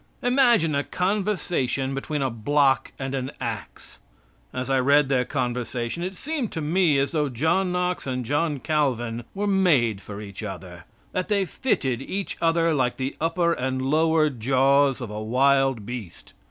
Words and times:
Imagine 0.23 0.73
a 0.73 0.83
conversation 0.83 1.93
between 1.93 2.23
a 2.23 2.31
block 2.31 2.91
and 2.97 3.13
an 3.13 3.29
ax! 3.39 3.99
As 4.51 4.67
I 4.67 4.79
read 4.79 5.09
their 5.09 5.25
conversation 5.25 6.01
it 6.01 6.15
seemed 6.15 6.51
to 6.53 6.59
me 6.59 6.97
as 6.97 7.11
though 7.11 7.29
John 7.29 7.71
Knox 7.71 8.07
and 8.07 8.25
John 8.25 8.57
Calvin 8.61 9.25
were 9.35 9.45
made 9.45 10.01
for 10.01 10.19
each 10.19 10.41
other; 10.41 10.85
that 11.11 11.27
they 11.27 11.45
fitted 11.45 12.01
each 12.01 12.35
other 12.41 12.73
like 12.73 12.97
the 12.97 13.15
upper 13.21 13.53
and 13.53 13.79
lower 13.79 14.31
jaws 14.31 15.01
of 15.01 15.11
a 15.11 15.21
wild 15.21 15.85
beast. 15.85 16.33